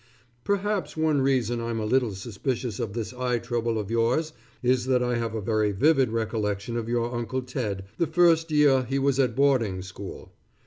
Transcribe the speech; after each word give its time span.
Perhaps 0.43 0.97
one 0.97 1.21
reason 1.21 1.61
I'm 1.61 1.79
a 1.79 1.85
little 1.85 2.15
suspicious 2.15 2.79
of 2.79 2.93
this 2.93 3.13
eye 3.13 3.37
trouble 3.37 3.77
of 3.77 3.91
yours, 3.91 4.33
is 4.63 4.87
that 4.87 5.03
I 5.03 5.17
have 5.17 5.35
a 5.35 5.41
very 5.41 5.71
vivid 5.73 6.09
recollection 6.11 6.75
of 6.75 6.89
your 6.89 7.13
Uncle 7.13 7.43
Ted 7.43 7.85
the 7.99 8.07
first 8.07 8.49
year 8.49 8.83
he 8.83 8.97
was 8.97 9.19
at 9.19 9.35
boarding 9.35 9.83
school. 9.83 10.33